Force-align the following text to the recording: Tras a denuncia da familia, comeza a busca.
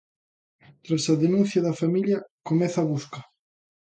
Tras 0.83 1.03
a 1.13 1.15
denuncia 1.23 1.65
da 1.65 1.77
familia, 1.81 2.25
comeza 2.47 2.79
a 2.81 2.89
busca. 2.91 3.19